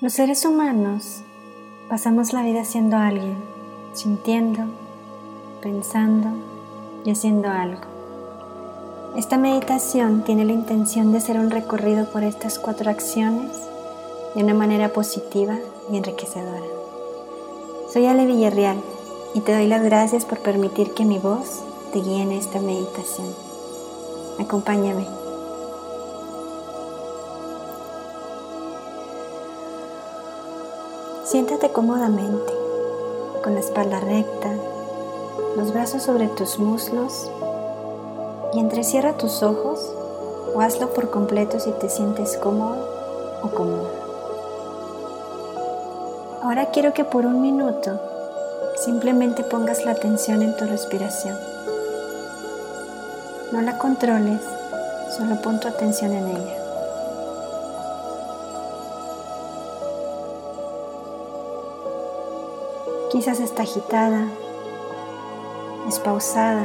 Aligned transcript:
Los 0.00 0.12
seres 0.12 0.44
humanos 0.44 1.22
pasamos 1.88 2.32
la 2.32 2.44
vida 2.44 2.64
siendo 2.64 2.96
alguien, 2.96 3.34
sintiendo, 3.94 4.60
pensando 5.60 6.28
y 7.04 7.10
haciendo 7.10 7.48
algo. 7.48 7.80
Esta 9.16 9.38
meditación 9.38 10.22
tiene 10.22 10.44
la 10.44 10.52
intención 10.52 11.10
de 11.10 11.20
ser 11.20 11.36
un 11.36 11.50
recorrido 11.50 12.08
por 12.12 12.22
estas 12.22 12.60
cuatro 12.60 12.88
acciones 12.88 13.50
de 14.36 14.44
una 14.44 14.54
manera 14.54 14.92
positiva 14.92 15.58
y 15.90 15.96
enriquecedora. 15.96 16.62
Soy 17.92 18.06
Ale 18.06 18.24
Villarreal 18.24 18.80
y 19.34 19.40
te 19.40 19.52
doy 19.52 19.66
las 19.66 19.82
gracias 19.82 20.24
por 20.24 20.38
permitir 20.38 20.94
que 20.94 21.04
mi 21.04 21.18
voz 21.18 21.64
te 21.92 21.98
guíe 21.98 22.22
en 22.22 22.30
esta 22.30 22.60
meditación. 22.60 23.26
Acompáñame. 24.38 25.27
Siéntate 31.30 31.68
cómodamente, 31.72 32.54
con 33.44 33.52
la 33.52 33.60
espalda 33.60 34.00
recta, 34.00 34.48
los 35.58 35.74
brazos 35.74 36.02
sobre 36.02 36.26
tus 36.28 36.58
muslos 36.58 37.30
y 38.54 38.60
entrecierra 38.60 39.12
tus 39.18 39.42
ojos 39.42 39.78
o 40.54 40.62
hazlo 40.62 40.94
por 40.94 41.10
completo 41.10 41.60
si 41.60 41.70
te 41.72 41.90
sientes 41.90 42.38
cómodo 42.38 42.78
o 43.42 43.48
cómoda. 43.50 43.90
Ahora 46.44 46.70
quiero 46.70 46.94
que 46.94 47.04
por 47.04 47.26
un 47.26 47.42
minuto 47.42 48.00
simplemente 48.82 49.44
pongas 49.44 49.84
la 49.84 49.90
atención 49.90 50.40
en 50.40 50.56
tu 50.56 50.64
respiración. 50.64 51.36
No 53.52 53.60
la 53.60 53.76
controles, 53.76 54.40
solo 55.14 55.42
pon 55.42 55.60
tu 55.60 55.68
atención 55.68 56.14
en 56.14 56.26
ella. 56.26 56.57
Quizás 63.10 63.40
está 63.40 63.62
agitada, 63.62 64.26
es 65.88 65.98
pausada. 65.98 66.62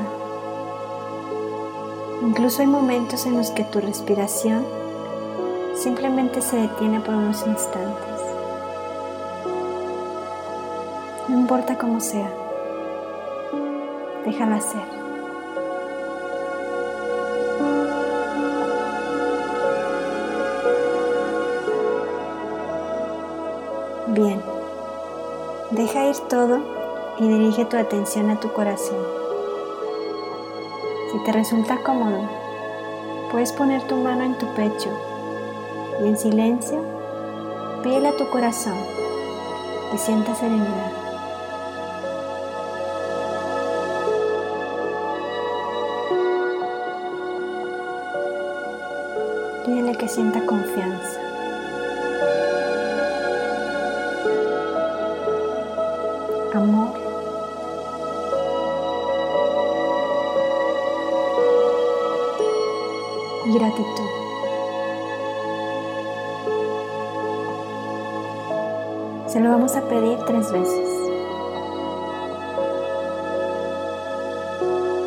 Incluso 2.21 2.61
hay 2.61 2.67
momentos 2.67 3.25
en 3.25 3.37
los 3.37 3.51
que 3.51 3.63
tu 3.63 3.79
respiración 3.79 4.65
simplemente 5.73 6.41
se 6.41 6.57
detiene 6.57 6.99
por 6.99 7.15
unos 7.15 7.47
instantes. 7.47 8.19
No 11.29 11.39
importa 11.39 11.77
cómo 11.77 12.01
sea, 12.01 12.29
déjala 14.25 14.59
ser. 14.59 15.03
Bien, 24.07 24.42
deja 25.75 26.05
ir 26.05 26.15
todo 26.29 26.59
y 27.17 27.27
dirige 27.27 27.65
tu 27.65 27.77
atención 27.77 28.29
a 28.29 28.39
tu 28.39 28.53
corazón. 28.53 28.97
Si 31.11 31.23
te 31.23 31.31
resulta 31.31 31.81
cómodo, 31.83 32.29
puedes 33.31 33.51
poner 33.53 33.81
tu 33.87 33.95
mano 33.95 34.23
en 34.23 34.37
tu 34.37 34.45
pecho 34.53 34.89
y 36.01 36.07
en 36.07 36.17
silencio 36.17 36.79
pídele 37.81 38.09
a 38.09 38.17
tu 38.17 38.29
corazón 38.29 38.77
que 39.91 39.97
sienta 39.97 40.35
serenidad. 40.35 40.91
Pídele 49.65 49.95
que 49.95 50.07
sienta 50.07 50.45
confianza. 50.45 51.22
Amor. 56.57 56.89
Y 63.45 63.53
gratitud. 63.57 64.23
Se 69.27 69.39
lo 69.39 69.49
vamos 69.49 69.75
a 69.75 69.81
pedir 69.81 70.19
tres 70.27 70.51
veces. 70.51 70.89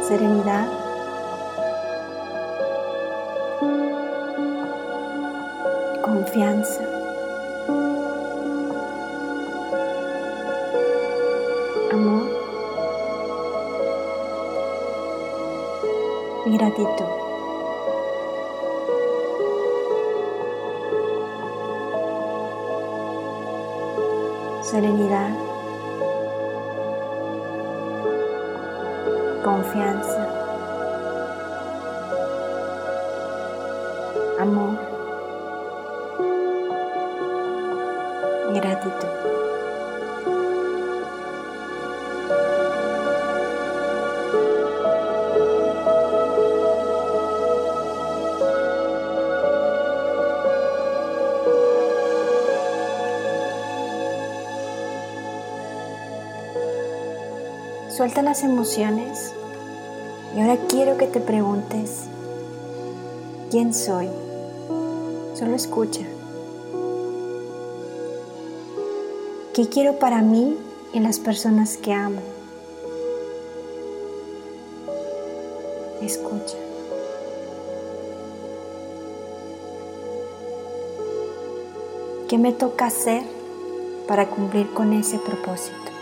Serenidad. 0.09 0.67
Confianza. 6.03 6.96
Gratitud. 16.47 17.11
Serenidad, 24.63 25.35
confianza, 29.43 30.29
amor 34.39 34.79
gratitud. 38.55 39.36
Suelta 57.97 58.21
las 58.21 58.45
emociones 58.45 59.33
y 60.37 60.41
ahora 60.43 60.59
quiero 60.69 60.99
que 60.99 61.07
te 61.07 61.19
preguntes, 61.19 62.03
¿quién 63.51 63.73
soy? 63.73 64.11
Solo 65.33 65.55
escucha. 65.55 66.03
¿Qué 69.55 69.71
quiero 69.71 69.99
para 69.99 70.21
mí 70.21 70.59
y 70.93 71.01
las 71.01 71.19
personas 71.19 71.79
que 71.79 71.95
amo? 71.95 72.21
Escucha. 76.03 76.59
¿Qué 82.29 82.37
me 82.37 82.53
toca 82.53 82.89
hacer 82.89 83.23
para 84.07 84.29
cumplir 84.29 84.71
con 84.75 84.93
ese 84.93 85.19
propósito? 85.19 85.96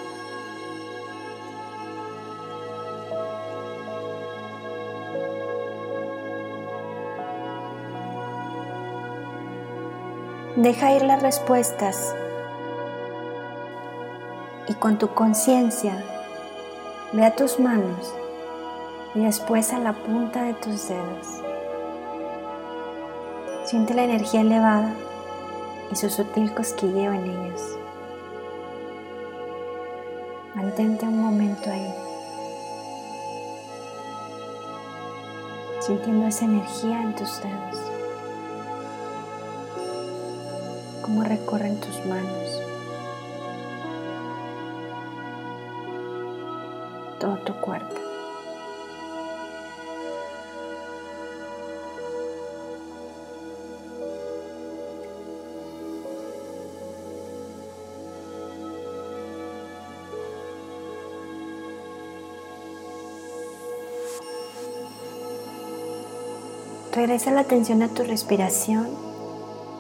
Deja 10.57 10.93
ir 10.93 11.03
las 11.03 11.21
respuestas 11.21 12.15
y 14.69 14.75
con 14.75 14.99
tu 14.99 15.09
conciencia 15.09 16.05
ve 17.13 17.25
a 17.25 17.35
tus 17.35 17.59
manos 17.59 18.15
y 19.17 19.25
después 19.25 19.73
a 19.73 19.81
la 19.81 19.95
punta 19.95 20.45
de 20.45 20.55
tus 20.55 20.87
dedos. 20.87 21.41
Siente 23.65 23.95
la 23.95 24.05
energía 24.05 24.43
elevada 24.43 24.95
y 25.91 25.97
su 25.97 26.09
sutil 26.09 26.55
cosquilleo 26.55 27.13
en 27.13 27.25
ellos. 27.25 27.77
Mantente 30.55 31.05
un 31.05 31.21
momento 31.21 31.69
ahí, 31.69 31.95
sintiendo 35.81 36.29
esa 36.29 36.45
energía 36.45 37.03
en 37.03 37.17
tus 37.17 37.43
dedos. 37.43 37.94
Cómo 41.05 41.23
recorren 41.23 41.79
tus 41.81 42.03
manos, 42.07 42.63
todo 47.21 47.37
tu 47.45 47.53
cuerpo. 47.61 47.95
Regresa 66.93 67.31
la 67.31 67.41
atención 67.41 67.83
a 67.83 67.89
tu 67.89 68.05
respiración 68.05 69.14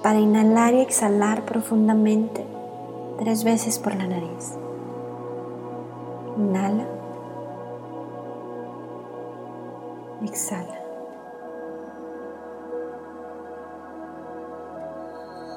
para 0.04 0.20
inhalar 0.20 0.74
y 0.74 0.82
exhalar 0.82 1.46
profundamente 1.46 2.44
tres 3.18 3.42
veces 3.42 3.78
por 3.78 3.94
la 3.94 4.06
nariz. 4.06 4.52
Inhala. 6.36 6.84
Exhala. 10.22 10.78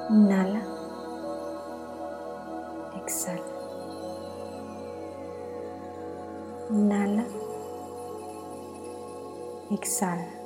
Inhala. 0.08 0.62
Exhala. 2.96 3.42
Inhala. 6.70 7.24
Exhala. 9.70 10.37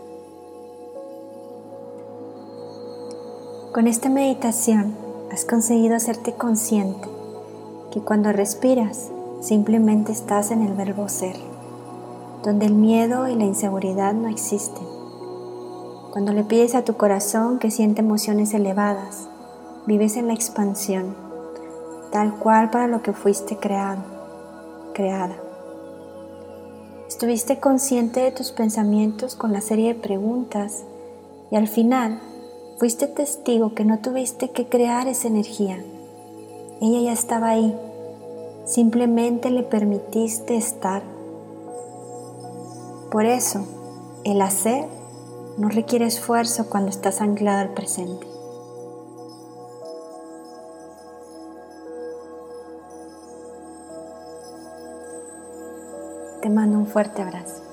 Con 3.72 3.86
esta 3.86 4.10
meditación 4.10 4.94
has 5.32 5.46
conseguido 5.46 5.96
hacerte 5.96 6.34
consciente 6.34 7.08
que 7.90 8.00
cuando 8.00 8.30
respiras 8.30 9.10
simplemente 9.40 10.12
estás 10.12 10.50
en 10.50 10.60
el 10.60 10.74
verbo 10.74 11.08
ser, 11.08 11.36
donde 12.42 12.66
el 12.66 12.74
miedo 12.74 13.28
y 13.28 13.34
la 13.34 13.44
inseguridad 13.44 14.12
no 14.12 14.28
existen. 14.28 14.86
Cuando 16.12 16.34
le 16.34 16.44
pides 16.44 16.74
a 16.74 16.84
tu 16.84 16.98
corazón 16.98 17.58
que 17.58 17.70
siente 17.70 18.02
emociones 18.02 18.52
elevadas, 18.52 19.30
vives 19.86 20.18
en 20.18 20.26
la 20.26 20.34
expansión, 20.34 21.16
tal 22.10 22.34
cual 22.34 22.68
para 22.68 22.88
lo 22.88 23.00
que 23.00 23.14
fuiste 23.14 23.56
creado, 23.56 24.02
creada. 24.92 25.36
Estuviste 27.08 27.58
consciente 27.58 28.20
de 28.20 28.32
tus 28.32 28.52
pensamientos 28.52 29.34
con 29.34 29.50
la 29.50 29.62
serie 29.62 29.94
de 29.94 30.00
preguntas 30.00 30.84
y 31.50 31.56
al 31.56 31.68
final 31.68 32.20
Fuiste 32.82 33.06
testigo 33.06 33.76
que 33.76 33.84
no 33.84 34.00
tuviste 34.00 34.50
que 34.50 34.68
crear 34.68 35.06
esa 35.06 35.28
energía. 35.28 35.80
Ella 36.80 37.00
ya 37.00 37.12
estaba 37.12 37.50
ahí. 37.50 37.78
Simplemente 38.64 39.50
le 39.50 39.62
permitiste 39.62 40.56
estar. 40.56 41.04
Por 43.12 43.24
eso, 43.24 43.64
el 44.24 44.42
hacer 44.42 44.86
no 45.58 45.68
requiere 45.68 46.06
esfuerzo 46.06 46.68
cuando 46.68 46.90
estás 46.90 47.20
anclado 47.20 47.60
al 47.60 47.72
presente. 47.72 48.26
Te 56.40 56.50
mando 56.50 56.78
un 56.78 56.88
fuerte 56.88 57.22
abrazo. 57.22 57.71